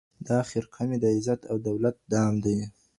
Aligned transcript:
دا 0.27 0.39
خرقه 0.49 0.81
مي 0.89 0.97
د 0.99 1.05
عزت 1.15 1.41
او 1.51 1.55
دولت 1.67 1.95
دام 2.11 2.33
دی. 2.43 2.57